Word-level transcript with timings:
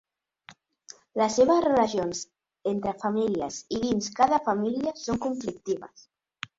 Les 1.21 1.35
seves 1.39 1.61
relacions 1.65 2.23
entre 2.73 2.95
famílies 3.05 3.63
i 3.79 3.85
dins 3.87 4.11
cada 4.25 4.45
família 4.51 4.99
són 5.07 5.25
conflictives. 5.31 6.13